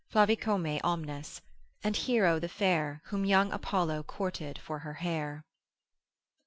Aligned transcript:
flavicomae 0.11 0.79
omnes, 0.83 1.41
———and 1.83 1.95
Hero 1.95 2.39
the 2.39 2.49
fair, 2.49 3.03
Whom 3.09 3.23
young 3.23 3.51
Apollo 3.51 4.01
courted 4.07 4.57
for 4.57 4.79
her 4.79 4.95
hair. 4.95 5.45